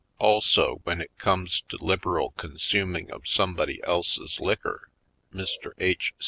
[0.17, 4.89] Also, when it comes to liberal consuming of somebody else's liquor,
[5.31, 5.73] Mr.
[5.77, 6.15] H.